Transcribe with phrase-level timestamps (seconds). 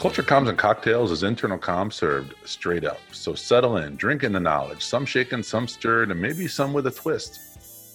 [0.00, 3.00] Culture Comms and Cocktails is internal comms served straight up.
[3.12, 6.86] So settle in, drink in the knowledge, some shaken, some stirred, and maybe some with
[6.86, 7.38] a twist,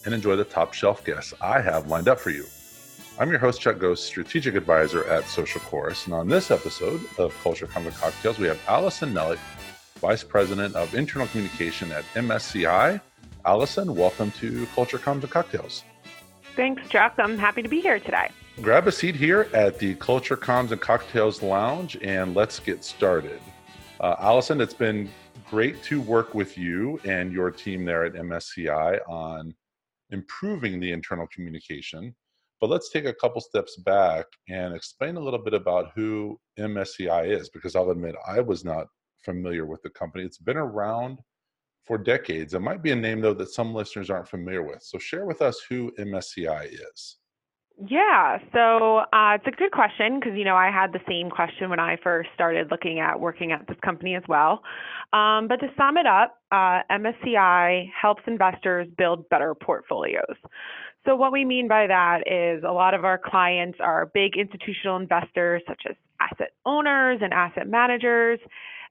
[0.06, 2.46] and enjoy the top shelf guests I have lined up for you.
[3.18, 6.06] I'm your host, Chuck Gose, strategic advisor at Social Chorus.
[6.06, 9.40] And on this episode of Culture Comms and Cocktails, we have Allison Nellick,
[9.96, 13.02] Vice President of Internal Communication at MSCI.
[13.46, 15.84] Allison, welcome to Culture Comms and Cocktails.
[16.56, 17.16] Thanks, Chuck.
[17.18, 18.30] I'm happy to be here today
[18.62, 23.42] grab a seat here at the Culture Comms and Cocktails Lounge and let's get started.
[24.00, 25.10] Uh, Allison, it's been
[25.50, 29.54] great to work with you and your team there at MSCI on
[30.12, 32.16] improving the internal communication.
[32.62, 37.28] But let's take a couple steps back and explain a little bit about who MSCI
[37.38, 38.88] is, because I'll admit I was not
[39.24, 40.24] familiar with the company.
[40.24, 41.20] It's been around
[41.84, 42.54] for decades.
[42.54, 44.82] It might be a name, though, that some listeners aren't familiar with.
[44.82, 47.18] So share with us who MSCI is.
[47.78, 51.70] Yeah, so uh, it's a good question because you know I had the same question
[51.70, 54.64] when I first started looking at working at this company as well.
[55.12, 60.38] Um, but to sum it up, uh, MSCI helps investors build better portfolios.
[61.06, 64.96] So what we mean by that is a lot of our clients are big institutional
[64.96, 68.40] investors such as asset owners and asset managers,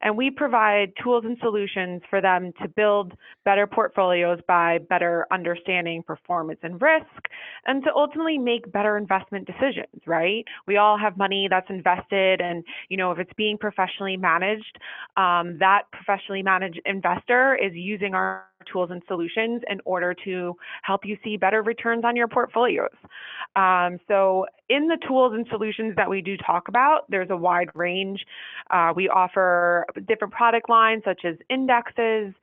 [0.04, 6.02] and we provide tools and solutions for them to build better portfolios by better understanding
[6.02, 7.28] performance and risk
[7.66, 10.44] and to ultimately make better investment decisions, right?
[10.66, 14.78] We all have money that's invested and, you know, if it's being professionally managed,
[15.16, 21.04] um, that professionally managed investor is using our tools and solutions in order to help
[21.04, 22.94] you see better returns on your portfolios.
[23.56, 27.68] Um, so, in the tools and solutions that we do talk about, there's a wide
[27.74, 28.24] range.
[28.70, 32.34] Uh, we offer different product lines such as indexes,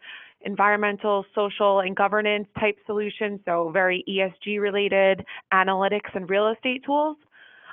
[0.42, 7.18] environmental, social, and governance type solutions, so very ESG related analytics and real estate tools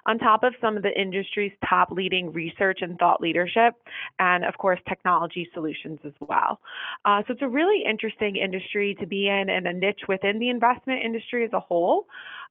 [0.08, 3.74] on top of some of the industry's top leading research and thought leadership,
[4.18, 6.58] and of course, technology solutions as well.
[7.04, 10.48] Uh, so it's a really interesting industry to be in and a niche within the
[10.48, 12.06] investment industry as a whole.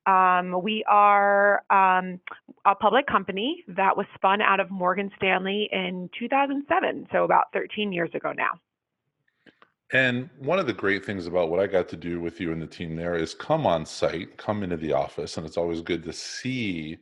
[0.06, 2.20] Um, we are um,
[2.64, 7.92] a public company that was spun out of Morgan Stanley in 2007, so about 13
[7.92, 8.52] years ago now.
[9.94, 12.62] And one of the great things about what I got to do with you and
[12.62, 16.04] the team there is come on site, come into the office, and it's always good
[16.04, 16.98] to see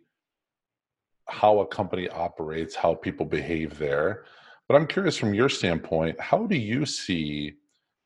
[1.28, 4.25] how a company operates, how people behave there.
[4.68, 7.56] But I'm curious from your standpoint, how do you see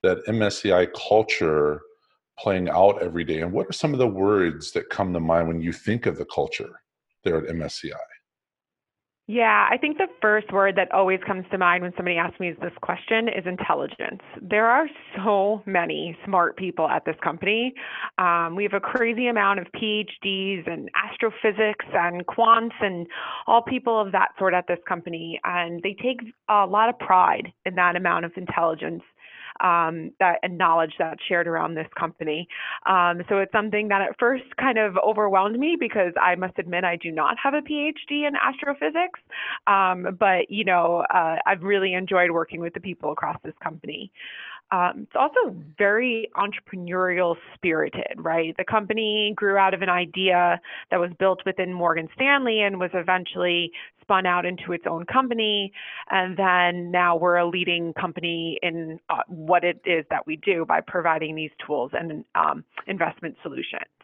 [0.03, 1.81] that MSCI culture
[2.37, 3.41] playing out every day?
[3.41, 6.17] And what are some of the words that come to mind when you think of
[6.17, 6.81] the culture
[7.23, 7.93] there at MSCI?
[9.31, 12.51] Yeah, I think the first word that always comes to mind when somebody asks me
[12.59, 14.21] this question is intelligence.
[14.41, 17.75] There are so many smart people at this company.
[18.17, 23.05] Um, we have a crazy amount of PhDs and astrophysics and quants and
[23.45, 25.39] all people of that sort at this company.
[25.43, 29.03] And they take a lot of pride in that amount of intelligence
[29.61, 32.47] um, that and knowledge that's shared around this company.
[32.85, 36.83] Um, so it's something that at first kind of overwhelmed me because I must admit
[36.83, 39.19] I do not have a PhD in astrophysics.
[39.67, 44.11] Um, but you know, uh, I've really enjoyed working with the people across this company.
[44.71, 48.55] Um, it's also very entrepreneurial spirited, right?
[48.57, 52.91] The company grew out of an idea that was built within Morgan Stanley and was
[52.93, 53.71] eventually
[54.01, 55.71] spun out into its own company.
[56.09, 60.65] And then now we're a leading company in uh, what it is that we do
[60.65, 63.98] by providing these tools and um, investment solutions.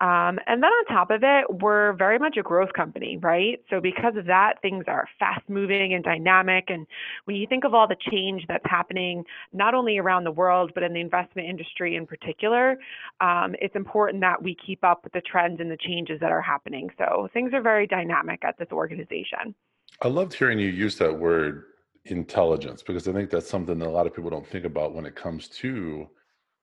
[0.00, 3.62] Um, and then on top of it, we're very much a growth company, right?
[3.70, 6.64] So because of that, things are fast moving and dynamic.
[6.68, 6.86] And
[7.24, 9.24] when you think of all the change that's happening,
[9.54, 12.78] not only around the world, but in the investment industry in particular,
[13.22, 16.42] um, it's important that we keep up with the trends and the changes that are
[16.42, 16.90] happening.
[16.98, 19.54] So things are very dynamic at this organization.
[20.02, 21.64] I loved hearing you use that word
[22.04, 25.06] intelligence because I think that's something that a lot of people don't think about when
[25.06, 26.06] it comes to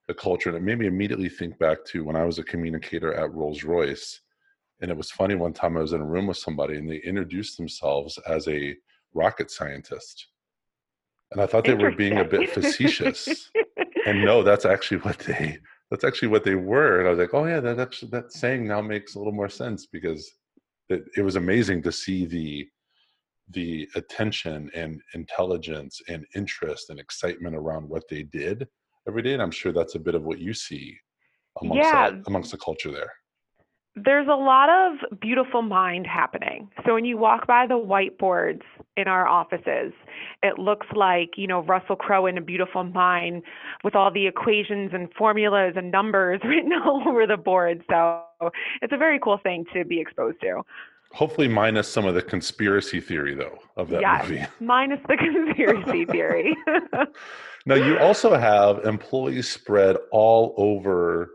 [0.08, 3.14] the culture and it made me immediately think back to when i was a communicator
[3.14, 4.22] at rolls royce
[4.82, 6.98] and it was funny one time i was in a room with somebody and they
[6.98, 8.76] introduced themselves as a
[9.14, 10.28] rocket scientist.
[11.32, 13.50] And i thought they were being a bit facetious.
[14.06, 15.58] And no that's actually what they
[15.90, 17.00] that's actually what they were.
[17.00, 19.50] And i was like oh yeah that actually that saying now makes a little more
[19.50, 20.30] sense because
[20.90, 22.68] it, it was amazing to see the
[23.50, 28.68] the attention and intelligence and interest and excitement around what they did
[29.08, 30.98] every day and i'm sure that's a bit of what you see
[31.62, 32.10] amongst, yeah.
[32.10, 33.12] the, amongst the culture there
[33.96, 36.68] there's a lot of beautiful mind happening.
[36.86, 38.62] So when you walk by the whiteboards
[38.98, 39.94] in our offices,
[40.42, 43.44] it looks like, you know, Russell Crowe in a beautiful mind
[43.84, 47.84] with all the equations and formulas and numbers written all over the board.
[47.88, 48.24] So
[48.82, 50.64] it's a very cool thing to be exposed to.
[51.14, 54.46] Hopefully, minus some of the conspiracy theory, though, of that yes, movie.
[54.60, 56.56] minus the conspiracy theory.
[57.68, 61.30] now, you also have employees spread all over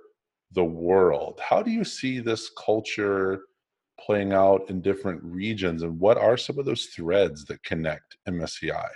[0.52, 1.38] the world.
[1.40, 3.42] How do you see this culture
[4.00, 8.88] playing out in different regions, and what are some of those threads that connect MSCI?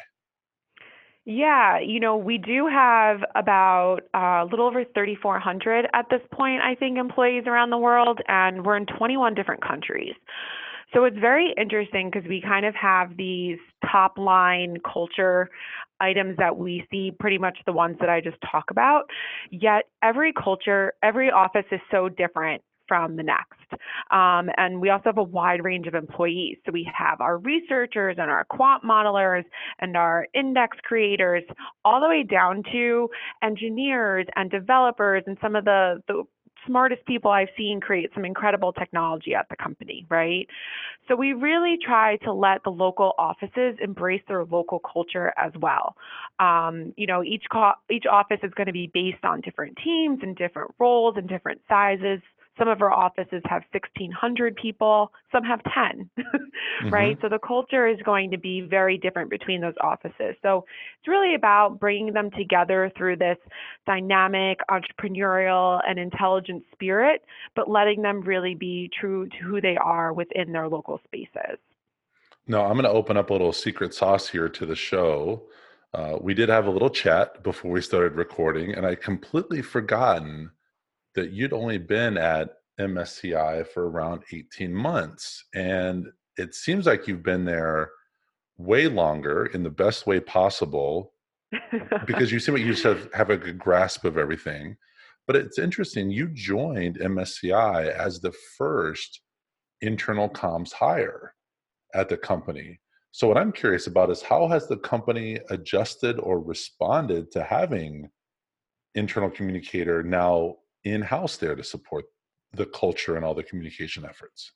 [1.25, 6.63] Yeah, you know, we do have about uh, a little over 3,400 at this point,
[6.63, 10.15] I think, employees around the world, and we're in 21 different countries.
[10.95, 13.59] So it's very interesting because we kind of have these
[13.91, 15.49] top line culture
[16.01, 19.05] items that we see pretty much the ones that I just talk about.
[19.51, 23.73] Yet every culture, every office is so different from the next.
[24.11, 26.59] Um, and we also have a wide range of employees.
[26.67, 29.45] So we have our researchers and our quant modelers
[29.79, 31.43] and our index creators,
[31.85, 33.09] all the way down to
[33.43, 36.25] engineers and developers and some of the, the
[36.67, 40.47] smartest people I've seen create some incredible technology at the company, right?
[41.09, 45.97] So we really try to let the local offices embrace their local culture as well.
[46.39, 50.21] Um, you know, each co- each office is going to be based on different teams
[50.23, 52.21] and different roles and different sizes.
[52.59, 56.91] Some of our offices have 1,600 people, some have 10, mm-hmm.
[56.91, 57.19] right?
[57.23, 60.37] So the culture is going to be very different between those offices.
[60.43, 60.65] So
[60.99, 63.39] it's really about bringing them together through this
[63.87, 67.23] dynamic, entrepreneurial, and intelligent spirit,
[67.57, 71.59] but letting them really be true to who they are within their local spaces.
[72.47, 75.45] No, I'm going to open up a little secret sauce here to the show.
[75.95, 80.51] Uh, we did have a little chat before we started recording, and I completely forgotten
[81.15, 82.51] that you'd only been at
[82.81, 85.45] MSCI for around 18 months.
[85.55, 86.07] And
[86.37, 87.91] it seems like you've been there
[88.57, 91.13] way longer in the best way possible
[92.07, 94.77] because you seem like you just have, have a good grasp of everything.
[95.27, 99.21] But it's interesting, you joined MSCI as the first
[99.81, 101.35] internal comms hire
[101.95, 102.81] at the company.
[103.13, 108.09] So, what I'm curious about is how has the company adjusted or responded to having
[108.95, 112.07] internal communicator now in house there to support
[112.53, 114.53] the culture and all the communication efforts?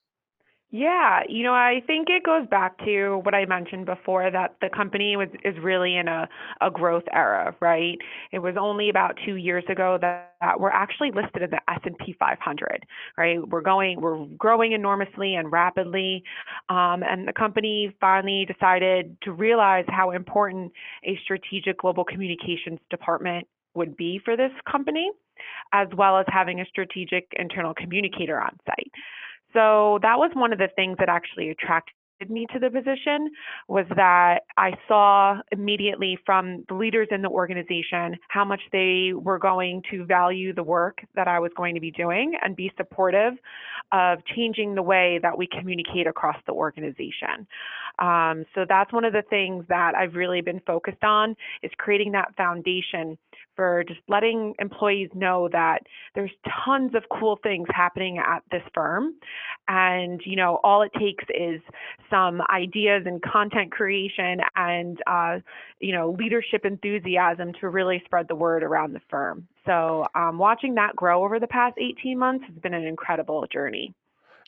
[0.70, 4.68] Yeah, you know, I think it goes back to what I mentioned before that the
[4.68, 6.28] company was is really in a,
[6.60, 7.96] a growth era, right?
[8.32, 11.78] It was only about two years ago that, that we're actually listed in the S
[11.84, 12.84] and P 500,
[13.16, 13.38] right?
[13.48, 16.24] We're going, we're growing enormously and rapidly,
[16.68, 20.72] um, and the company finally decided to realize how important
[21.04, 23.46] a strategic global communications department
[23.76, 25.10] would be for this company
[25.72, 28.90] as well as having a strategic internal communicator on site.
[29.52, 31.94] So that was one of the things that actually attracted
[32.28, 33.30] me to the position
[33.68, 39.38] was that I saw immediately from the leaders in the organization how much they were
[39.38, 43.34] going to value the work that I was going to be doing and be supportive
[43.92, 47.46] of changing the way that we communicate across the organization.
[47.98, 52.12] Um, so that's one of the things that I've really been focused on is creating
[52.12, 53.18] that foundation
[53.56, 55.80] for just letting employees know that
[56.14, 56.30] there's
[56.64, 59.14] tons of cool things happening at this firm.
[59.68, 61.60] And you know all it takes is
[62.10, 65.38] some ideas and content creation and uh,
[65.80, 69.48] you know leadership enthusiasm to really spread the word around the firm.
[69.64, 73.94] So um, watching that grow over the past 18 months has been an incredible journey.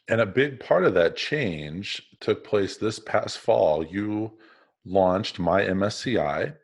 [0.09, 3.85] And a big part of that change took place this past fall.
[3.85, 4.33] You
[4.87, 6.55] launched my msci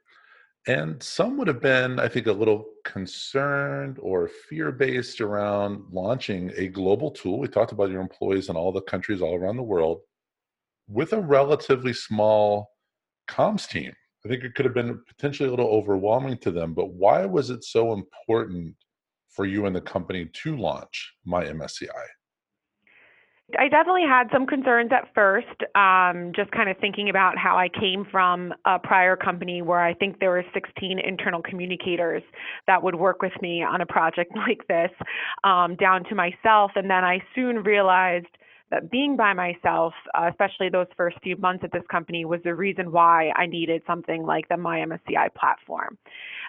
[0.66, 6.52] and some would have been, I think, a little concerned or fear based around launching
[6.56, 7.38] a global tool.
[7.38, 10.00] We talked about your employees in all the countries all around the world
[10.88, 12.70] with a relatively small
[13.28, 13.92] comms team.
[14.24, 17.50] I think it could have been potentially a little overwhelming to them, but why was
[17.50, 18.74] it so important
[19.28, 21.88] for you and the company to launch my MSCI?
[23.58, 27.68] I definitely had some concerns at first, um, just kind of thinking about how I
[27.68, 32.22] came from a prior company where I think there were 16 internal communicators
[32.66, 34.90] that would work with me on a project like this,
[35.44, 36.72] um, down to myself.
[36.74, 38.26] And then I soon realized
[38.70, 42.54] that being by myself, uh, especially those first few months at this company, was the
[42.54, 45.98] reason why I needed something like the MyMSCI platform.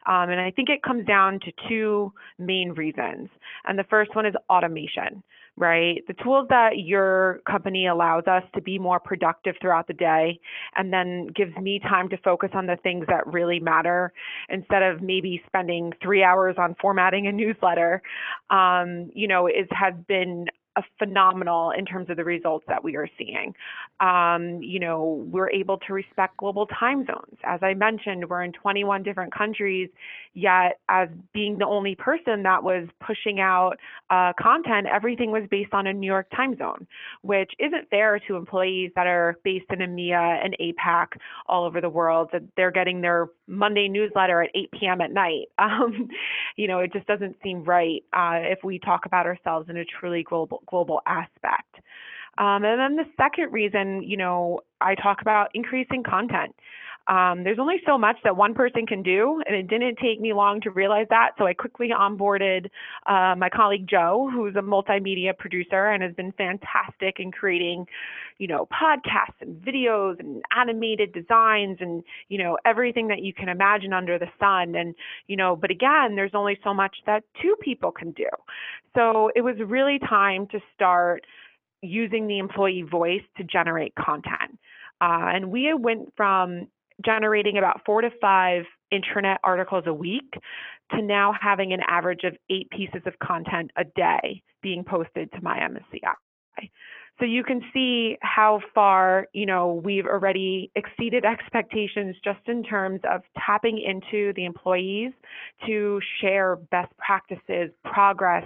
[0.07, 3.29] Um, and I think it comes down to two main reasons.
[3.65, 5.23] And the first one is automation
[5.57, 6.03] right?
[6.07, 10.39] The tools that your company allows us to be more productive throughout the day
[10.75, 14.11] and then gives me time to focus on the things that really matter
[14.49, 18.01] instead of maybe spending three hours on formatting a newsletter,
[18.49, 20.45] um, you know, is has been
[20.99, 23.53] phenomenal in terms of the results that we are seeing.
[23.99, 27.37] Um, you know, we're able to respect global time zones.
[27.43, 29.89] As I mentioned, we're in 21 different countries,
[30.33, 33.77] yet as being the only person that was pushing out
[34.09, 36.87] uh, content, everything was based on a New York time zone,
[37.21, 41.07] which isn't fair to employees that are based in EMEA and APAC
[41.47, 42.29] all over the world.
[42.33, 45.01] That they're getting their Monday newsletter at 8 p.m.
[45.01, 45.47] at night.
[45.65, 46.09] Um,
[46.55, 49.83] you know, it just doesn't seem right uh, if we talk about ourselves in a
[49.83, 51.75] truly global global aspect.
[52.37, 56.55] Um, and then the second reason, you know, I talk about increasing content.
[57.07, 60.33] Um, there's only so much that one person can do, and it didn't take me
[60.33, 61.31] long to realize that.
[61.37, 62.69] So I quickly onboarded
[63.05, 67.85] uh, my colleague Joe, who's a multimedia producer and has been fantastic in creating,
[68.39, 73.49] you know, podcasts and videos and animated designs and you know everything that you can
[73.49, 74.75] imagine under the sun.
[74.75, 74.95] And
[75.27, 78.29] you know, but again, there's only so much that two people can do.
[78.95, 81.23] So it was really time to start
[81.81, 84.57] using the employee voice to generate content.
[85.01, 86.67] Uh, and we went from
[87.03, 90.33] generating about four to five intranet articles a week
[90.91, 95.41] to now having an average of eight pieces of content a day being posted to
[95.41, 96.69] my MSCI.
[97.19, 102.99] So you can see how far, you know, we've already exceeded expectations just in terms
[103.09, 105.13] of tapping into the employees
[105.65, 108.43] to share best practices, progress,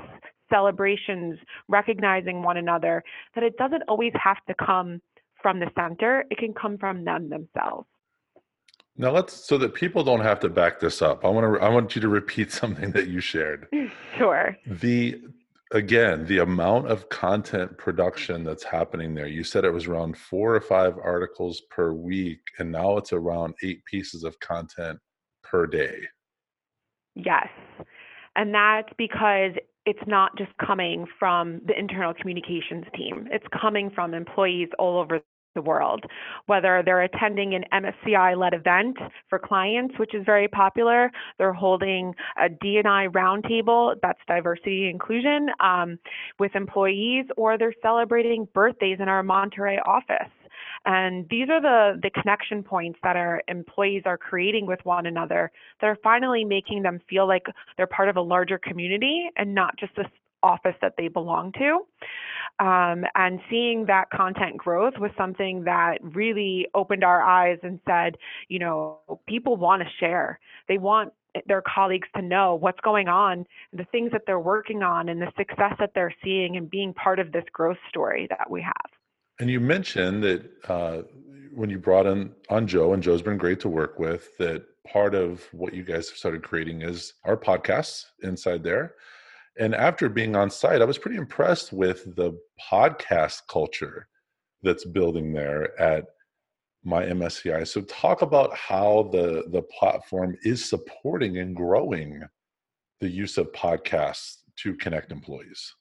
[0.52, 3.04] celebrations, recognizing one another,
[3.34, 5.02] that it doesn't always have to come
[5.42, 7.88] from the center, it can come from them themselves.
[9.00, 11.24] Now let's so that people don't have to back this up.
[11.24, 13.68] I want to I want you to repeat something that you shared.
[14.18, 14.58] Sure.
[14.68, 15.22] The
[15.72, 19.28] again, the amount of content production that's happening there.
[19.28, 23.54] You said it was around 4 or 5 articles per week and now it's around
[23.64, 25.00] 8 pieces of content
[25.42, 26.00] per day.
[27.16, 27.48] Yes.
[28.36, 29.54] And that's because
[29.86, 33.30] it's not just coming from the internal communications team.
[33.32, 35.22] It's coming from employees all over
[35.56, 36.06] the world,
[36.46, 38.98] whether they're attending an MSCI led event
[39.30, 46.00] for clients, which is very popular, they're holding a D&I roundtable, that's diversity inclusion, um,
[46.40, 50.32] with employees, or they're celebrating birthdays in our Monterrey office.
[50.86, 55.52] And these are the, the connection points that our employees are creating with one another
[55.82, 59.78] that are finally making them feel like they're part of a larger community and not
[59.78, 60.08] just this
[60.44, 61.86] office that they belong to.
[62.60, 68.18] Um, and seeing that content growth was something that really opened our eyes and said,
[68.50, 70.40] you know, people want to share.
[70.68, 71.14] They want
[71.46, 75.32] their colleagues to know what's going on, the things that they're working on, and the
[75.38, 78.74] success that they're seeing, and being part of this growth story that we have.
[79.40, 81.02] And you mentioned that uh,
[81.54, 85.16] when you brought in on Joe, and Joe's been great to work with, that part
[85.16, 88.96] of what you guys have started creating is our podcasts inside there.
[89.58, 92.40] And after being on site, I was pretty impressed with the
[92.72, 94.08] podcast culture
[94.62, 96.06] that's building there at
[96.84, 97.68] my MSCI.
[97.68, 102.24] So talk about how the the platform is supporting and growing
[103.02, 105.74] the use of podcasts to connect employees.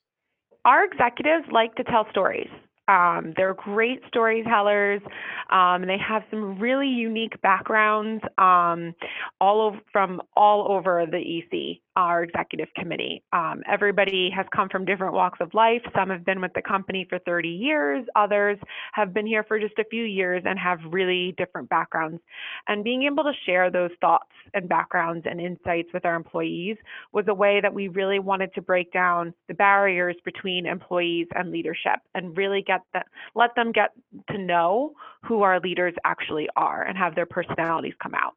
[0.65, 2.49] Our executives like to tell stories.
[2.89, 5.03] Um, they're great storytellers.
[5.51, 8.95] Um, they have some really unique backgrounds um,
[9.41, 13.25] all from all over the EC our executive committee.
[13.33, 15.83] Um, everybody has come from different walks of life.
[15.97, 18.57] Some have been with the company for 30 years, others
[18.93, 22.21] have been here for just a few years and have really different backgrounds.
[22.69, 26.77] And being able to share those thoughts and backgrounds and insights with our employees
[27.13, 31.51] was a way that we really wanted to break down the barriers between employees and
[31.51, 33.01] leadership and really get the,
[33.35, 33.91] let them get
[34.31, 34.93] to know
[35.25, 38.35] who our leaders actually are and have their personalities come out.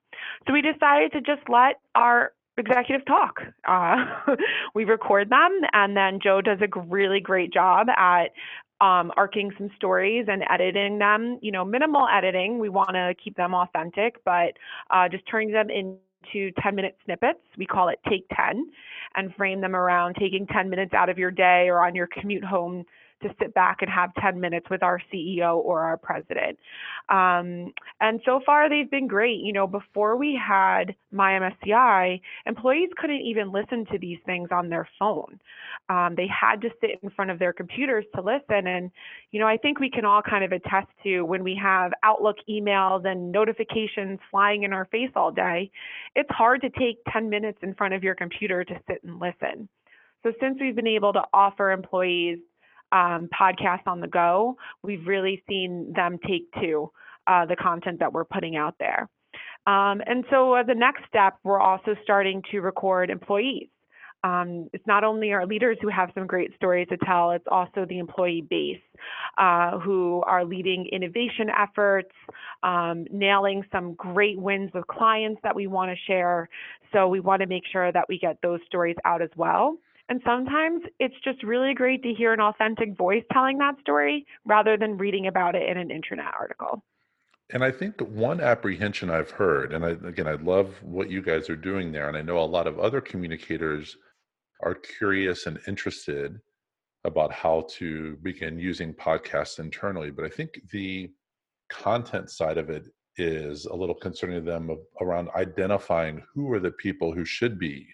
[0.48, 3.42] So we decided to just let our executive talk.
[3.68, 4.36] Uh,
[4.76, 8.32] we record them, and then Joe does a really great job at
[8.80, 11.40] um, arcing some stories and editing them.
[11.42, 12.60] You know, minimal editing.
[12.60, 14.54] We want to keep them authentic, but
[14.90, 17.40] uh, just turning them into 10 minute snippets.
[17.58, 18.72] We call it Take 10
[19.16, 22.44] and frame them around taking 10 minutes out of your day or on your commute
[22.44, 22.86] home
[23.22, 26.58] to sit back and have 10 minutes with our CEO or our president.
[27.10, 29.40] Um, and so far, they've been great.
[29.40, 34.70] You know, before we had my MSCI, employees couldn't even listen to these things on
[34.70, 35.40] their phone.
[35.90, 38.68] Um, they had to sit in front of their computers to listen.
[38.68, 38.92] And,
[39.32, 42.38] you know, I think we can all kind of attest to when we have Outlook
[42.50, 45.72] emails and notifications flying in our face all day,
[46.16, 49.68] it's hard to take 10 minutes in front of your computer to sit and listen.
[50.24, 52.40] So since we've been able to offer employees
[52.92, 56.92] um, podcasts on the go, we've really seen them take to
[57.28, 59.10] uh, the content that we're putting out there.
[59.68, 63.70] Um, and so, uh, the next step, we're also starting to record employees.
[64.24, 67.86] um, it's not only our leaders who have some great stories to tell, it's also
[67.86, 68.82] the employee base
[69.38, 72.12] uh, who are leading innovation efforts,
[72.62, 76.48] um, nailing some great wins with clients that we want to share.
[76.92, 79.78] So we want to make sure that we get those stories out as well.
[80.12, 84.76] And sometimes it's just really great to hear an authentic voice telling that story rather
[84.76, 86.84] than reading about it in an intranet article.
[87.54, 91.50] And I think one apprehension I've heard, and I, again, I love what you guys
[91.50, 93.96] are doing there, and I know a lot of other communicators
[94.62, 96.42] are curious and interested
[97.06, 100.12] about how to begin using podcasts internally.
[100.12, 101.10] But I think the
[101.70, 102.84] content side of it
[103.16, 107.88] is a little concerning to them around identifying who are the people who should be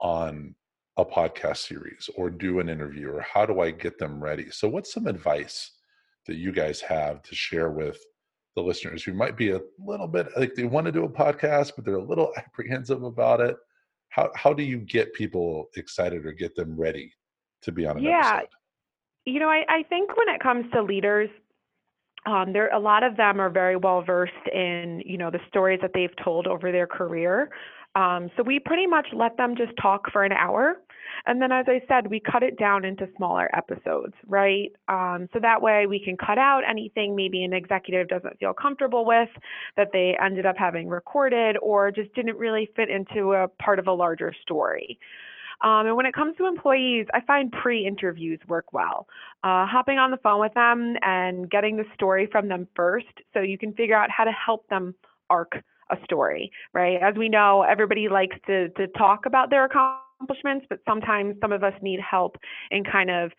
[0.00, 0.54] on
[0.98, 4.50] a podcast series or do an interview or how do I get them ready?
[4.50, 5.72] So, what's some advice
[6.26, 7.98] that you guys have to share with
[8.54, 11.72] the listeners who might be a little bit like they want to do a podcast,
[11.76, 13.56] but they're a little apprehensive about it?
[14.10, 17.12] how how do you get people excited or get them ready
[17.62, 18.30] to be on an yeah.
[18.34, 18.48] episode?
[19.26, 21.28] You know, I, I think when it comes to leaders,
[22.24, 25.80] um, there a lot of them are very well versed in you know the stories
[25.82, 27.50] that they've told over their career.
[27.98, 30.76] Um, so we pretty much let them just talk for an hour
[31.26, 34.72] and then, as I said, we cut it down into smaller episodes, right?
[34.88, 39.04] Um, so that way we can cut out anything maybe an executive doesn't feel comfortable
[39.04, 39.28] with
[39.76, 43.86] that they ended up having recorded or just didn't really fit into a part of
[43.86, 44.98] a larger story.
[45.60, 49.08] Um, and when it comes to employees, I find pre interviews work well.
[49.42, 53.40] Uh, hopping on the phone with them and getting the story from them first so
[53.40, 54.94] you can figure out how to help them
[55.30, 55.52] arc
[55.90, 56.98] a story, right?
[57.00, 61.62] As we know, everybody likes to, to talk about their accomplishments but sometimes some of
[61.62, 62.36] us need help
[62.70, 63.30] in kind of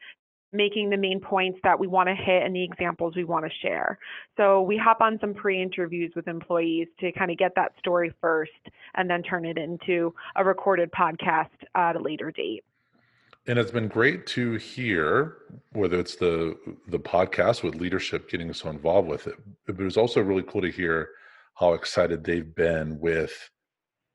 [0.51, 3.51] making the main points that we want to hit and the examples we want to
[3.61, 3.99] share.
[4.35, 8.51] So we hop on some pre-interviews with employees to kind of get that story first
[8.95, 12.63] and then turn it into a recorded podcast at a later date.
[13.45, 15.37] And it's been great to hear
[15.73, 19.35] whether it's the the podcast with leadership getting so involved with it.
[19.65, 21.09] But it was also really cool to hear
[21.59, 23.49] how excited they've been with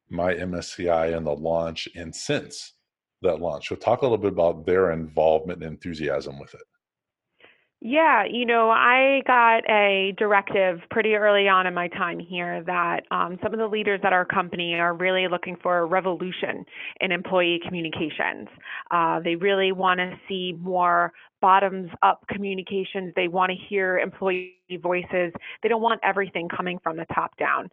[0.09, 2.73] my MSCI and the launch and since
[3.23, 3.69] that launch.
[3.69, 6.63] So talk a little bit about their involvement and enthusiasm with it.
[7.87, 13.03] Yeah, you know, I got a directive pretty early on in my time here that
[13.11, 16.65] um, some of the leaders at our company are really looking for a revolution
[17.03, 18.49] in employee communications.
[18.91, 23.13] Uh, they really want to see more bottoms up communications.
[23.17, 25.35] They want to hear employee voices.
[25.63, 27.69] They don't want everything coming from the top down.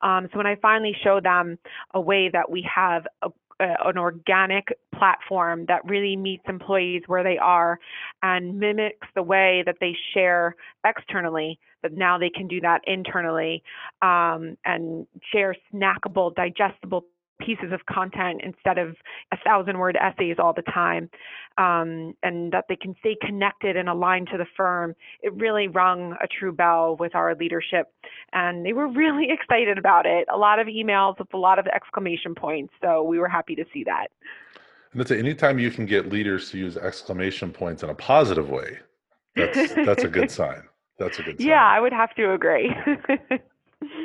[0.00, 1.58] Um, so when I finally show them
[1.92, 7.38] a way that we have a an organic platform that really meets employees where they
[7.38, 7.78] are
[8.22, 13.62] and mimics the way that they share externally but now they can do that internally
[14.02, 17.04] um, and share snackable digestible
[17.40, 18.96] pieces of content instead of
[19.32, 21.10] a thousand word essays all the time
[21.58, 26.16] um, and that they can stay connected and aligned to the firm it really rung
[26.22, 27.92] a true bell with our leadership
[28.32, 30.26] and they were really excited about it.
[30.32, 33.64] A lot of emails with a lot of exclamation points so we were happy to
[33.72, 34.08] see that.
[34.92, 38.78] And that's anytime you can get leaders to use exclamation points in a positive way
[39.34, 40.62] that's that's a good sign.
[40.98, 41.46] That's a good sign.
[41.46, 42.74] yeah i would have to agree.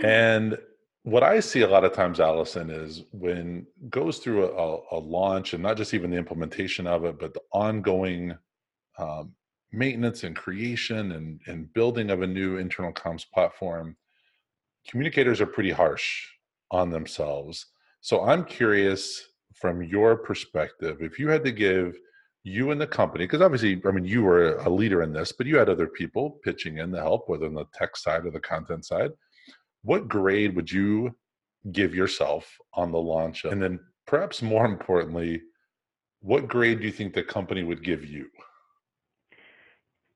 [0.03, 0.57] And
[1.03, 5.53] what I see a lot of times, Allison, is when goes through a, a, launch
[5.53, 8.37] and not just even the implementation of it, but the ongoing
[8.99, 9.33] um,
[9.71, 13.95] maintenance and creation and, and building of a new internal comms platform,
[14.87, 16.27] communicators are pretty harsh
[16.69, 17.65] on themselves.
[18.01, 19.23] So I'm curious
[19.55, 21.95] from your perspective, if you had to give
[22.43, 25.47] you and the company, because obviously, I mean, you were a leader in this, but
[25.47, 28.39] you had other people pitching in to help, whether on the tech side or the
[28.39, 29.11] content side
[29.83, 31.15] what grade would you
[31.71, 33.45] give yourself on the launch?
[33.45, 35.41] And then perhaps more importantly,
[36.21, 38.27] what grade do you think the company would give you?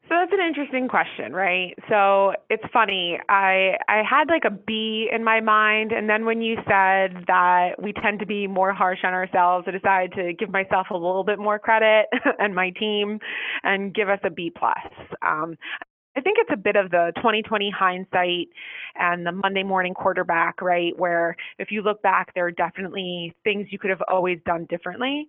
[0.08, 1.73] So that's an interesting question, right?
[1.89, 3.17] So it's funny.
[3.28, 7.82] I I had like a B in my mind, and then when you said that
[7.82, 11.23] we tend to be more harsh on ourselves, I decided to give myself a little
[11.23, 12.06] bit more credit
[12.39, 13.17] and my team,
[13.63, 14.78] and give us a B plus.
[15.23, 15.58] Um,
[16.17, 18.47] I think it's a bit of the 2020 hindsight
[18.95, 20.97] and the Monday morning quarterback, right?
[20.97, 25.28] Where if you look back, there are definitely things you could have always done differently.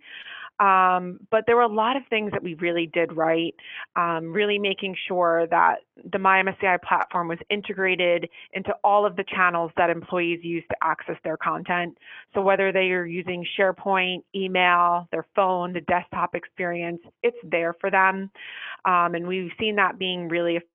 [0.59, 3.55] Um, but there were a lot of things that we really did right,
[3.95, 5.81] um, really making sure that
[6.13, 11.17] the MyMSCI platform was integrated into all of the channels that employees use to access
[11.25, 11.99] their content.
[12.35, 17.91] So whether they are using SharePoint, email, their phone, the desktop experience, it's there for
[17.91, 18.31] them.
[18.87, 20.71] Um, and we've seen that being really effective.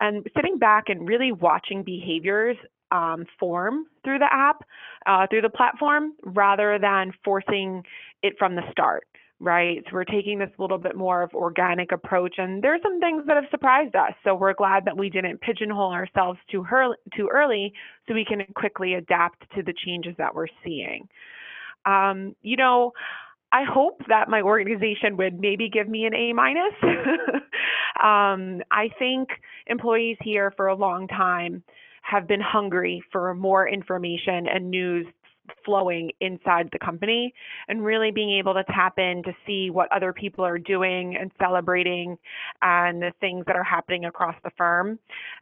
[0.00, 2.56] And sitting back and really watching behaviors
[2.90, 4.64] um, form through the app,
[5.06, 7.82] uh, through the platform, rather than forcing
[8.22, 9.06] it from the start
[9.42, 9.82] right?
[9.86, 13.34] So we're taking this little bit more of organic approach, and there's some things that
[13.34, 14.12] have surprised us.
[14.22, 17.74] So we're glad that we didn't pigeonhole ourselves too, hur- too early,
[18.06, 21.08] so we can quickly adapt to the changes that we're seeing.
[21.84, 22.92] Um, you know,
[23.52, 26.72] I hope that my organization would maybe give me an A minus.
[28.02, 29.28] um, I think
[29.66, 31.62] employees here for a long time
[32.02, 35.06] have been hungry for more information and news
[35.64, 37.34] flowing inside the company
[37.68, 41.30] and really being able to tap in to see what other people are doing and
[41.38, 42.18] celebrating
[42.62, 44.98] and the things that are happening across the firm.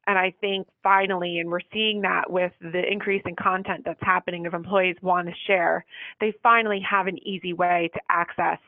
[0.06, 4.46] And I think finally, and we're seeing that with the increase in content that's happening
[4.46, 5.84] if employees want to share,
[6.20, 8.58] they finally have an easy way to access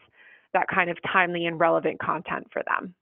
[0.53, 2.95] that kind of timely and relevant content for them.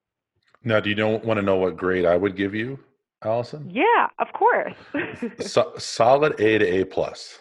[0.62, 2.78] Now, do you don't want to know what grade I would give you,
[3.22, 3.68] Allison?
[3.70, 4.74] Yeah, of course.
[5.40, 7.40] so, solid A to A plus.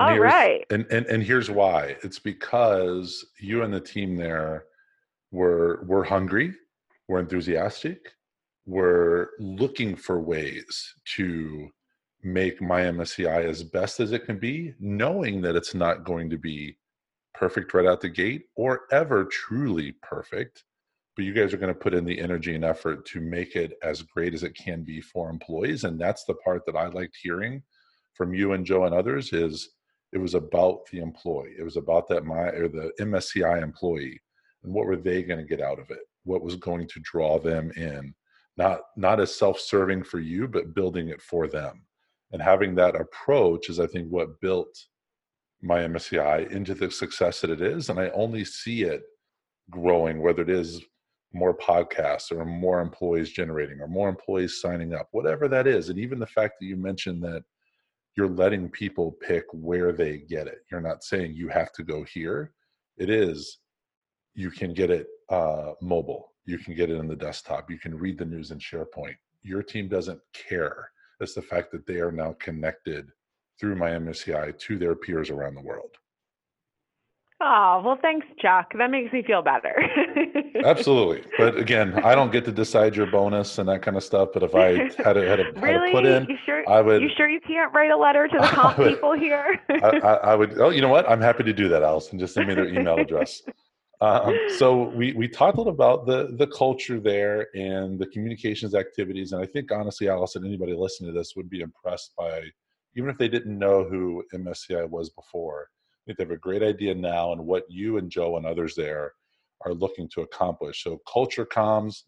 [0.00, 0.64] And All right.
[0.70, 1.96] And, and and here's why.
[2.02, 4.64] It's because you and the team there
[5.30, 6.54] were were hungry,
[7.06, 8.14] were enthusiastic,
[8.64, 11.68] were looking for ways to
[12.22, 16.38] make my MSCI as best as it can be, knowing that it's not going to
[16.38, 16.78] be
[17.34, 20.64] perfect right out the gate or ever truly perfect.
[21.14, 23.74] But you guys are going to put in the energy and effort to make it
[23.82, 25.84] as great as it can be for employees.
[25.84, 27.62] And that's the part that I liked hearing
[28.14, 29.70] from you and Joe and others is
[30.12, 31.54] it was about the employee.
[31.58, 34.20] It was about that my or the MSCI employee
[34.62, 36.00] and what were they going to get out of it?
[36.24, 38.14] What was going to draw them in?
[38.56, 41.86] Not not as self-serving for you, but building it for them.
[42.32, 44.76] And having that approach is, I think, what built
[45.62, 47.88] my MSCI into the success that it is.
[47.88, 49.02] And I only see it
[49.70, 50.82] growing, whether it is
[51.32, 55.88] more podcasts or more employees generating or more employees signing up, whatever that is.
[55.88, 57.42] And even the fact that you mentioned that
[58.20, 60.58] you're letting people pick where they get it.
[60.70, 62.52] You're not saying you have to go here.
[62.98, 63.60] It is
[64.34, 66.34] you can get it uh, mobile.
[66.44, 67.70] You can get it in the desktop.
[67.70, 69.16] You can read the news in SharePoint.
[69.40, 70.90] Your team doesn't care.
[71.18, 73.08] It's the fact that they are now connected
[73.58, 75.96] through my MSCI to their peers around the world.
[77.42, 78.70] Oh, well, thanks, Chuck.
[78.76, 79.74] That makes me feel better.
[80.64, 81.22] Absolutely.
[81.38, 84.28] But again, I don't get to decide your bonus and that kind of stuff.
[84.34, 85.38] But if I had to, had to, really?
[85.62, 87.00] had to put in, you sure, I would.
[87.00, 89.58] You sure you can't write a letter to the comp would, people here?
[89.70, 90.58] I, I, I, would.
[90.58, 91.08] Oh, you know what?
[91.08, 92.18] I'm happy to do that, Allison.
[92.18, 93.42] Just send me their email address.
[94.02, 98.74] Um, so we we talked a little about the the culture there and the communications
[98.74, 102.42] activities, and I think honestly, Allison, anybody listening to this would be impressed by,
[102.96, 105.68] even if they didn't know who MSCI was before
[106.10, 109.12] think they have a great idea now and what you and Joe and others there
[109.64, 110.82] are looking to accomplish.
[110.82, 112.02] So, Culture Comms,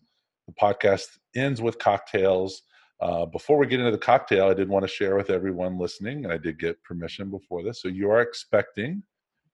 [0.47, 2.63] the podcast ends with cocktails.
[3.01, 6.25] Uh, before we get into the cocktail, I did want to share with everyone listening,
[6.25, 7.83] and I did get permission before this.
[7.83, 9.03] So, you are expecting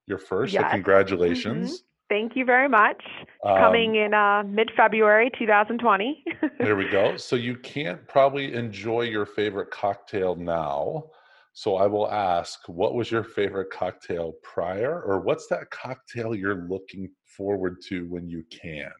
[0.07, 0.55] your first.
[0.55, 0.63] Yes.
[0.63, 1.71] So, congratulations.
[1.71, 1.85] Mm-hmm.
[2.09, 3.03] Thank you very much.
[3.45, 6.25] Um, Coming in uh, mid February 2020.
[6.59, 7.19] there we go.
[7.19, 11.11] So, you can't probably enjoy your favorite cocktail now.
[11.59, 16.69] So I will ask, what was your favorite cocktail prior, or what's that cocktail you're
[16.69, 18.93] looking forward to when you can?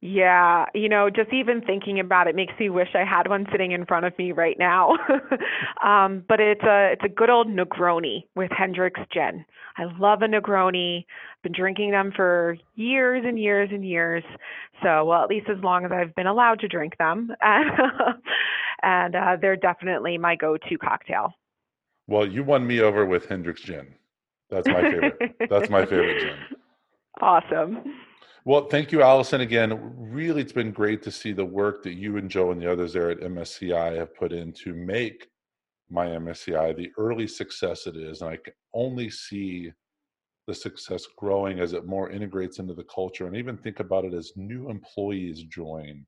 [0.00, 3.70] Yeah, you know, just even thinking about it makes me wish I had one sitting
[3.70, 4.96] in front of me right now.
[5.84, 9.44] um, but it's a it's a good old Negroni with Hendrick's Gin.
[9.76, 11.04] I love a Negroni.
[11.06, 14.24] I've been drinking them for years and years and years.
[14.82, 17.30] So, well, at least as long as I've been allowed to drink them,
[18.82, 21.32] and uh, they're definitely my go-to cocktail.
[22.06, 23.94] Well, you won me over with Hendrick's Gin.
[24.50, 25.36] That's my favorite.
[25.48, 26.36] That's my favorite gin.
[27.20, 27.94] Awesome.
[28.44, 29.40] Well, thank you, Allison.
[29.40, 32.70] Again, really, it's been great to see the work that you and Joe and the
[32.70, 35.28] others there at MSCI have put in to make
[35.88, 38.20] my MSCI the early success it is.
[38.20, 39.72] And I can only see
[40.48, 44.12] the success growing as it more integrates into the culture and even think about it
[44.12, 46.04] as new employees join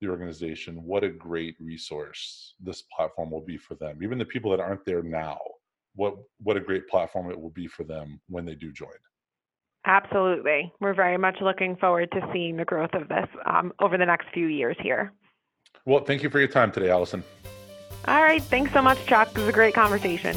[0.00, 4.02] the organization, what a great resource this platform will be for them.
[4.02, 5.38] Even the people that aren't there now,
[5.94, 8.88] what what a great platform it will be for them when they do join.
[9.86, 14.06] Absolutely, we're very much looking forward to seeing the growth of this um, over the
[14.06, 15.12] next few years here.
[15.86, 17.24] Well, thank you for your time today, Allison.
[18.06, 19.28] All right, thanks so much, Chuck.
[19.30, 20.36] It was a great conversation.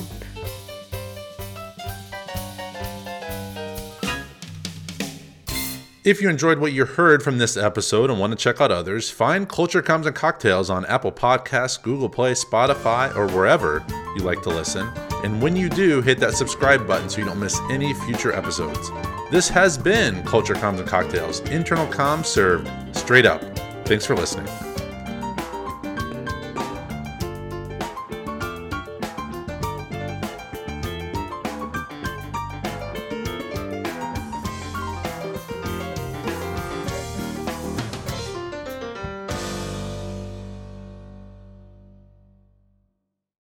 [6.03, 9.09] If you enjoyed what you heard from this episode and want to check out others,
[9.09, 13.85] find Culture Comms and Cocktails on Apple Podcasts, Google Play, Spotify, or wherever
[14.17, 14.85] you like to listen.
[15.23, 18.91] And when you do, hit that subscribe button so you don't miss any future episodes.
[19.31, 23.41] This has been Culture Comms and Cocktails, internal comms served straight up.
[23.87, 24.72] Thanks for listening.